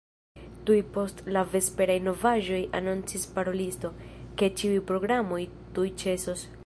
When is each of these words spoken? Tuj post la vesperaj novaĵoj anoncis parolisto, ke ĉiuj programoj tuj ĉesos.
Tuj 0.69 0.77
post 0.93 1.19
la 1.35 1.43
vesperaj 1.51 1.97
novaĵoj 2.07 2.61
anoncis 2.79 3.27
parolisto, 3.37 3.93
ke 4.41 4.51
ĉiuj 4.63 4.81
programoj 4.93 5.43
tuj 5.77 5.91
ĉesos. 6.05 6.47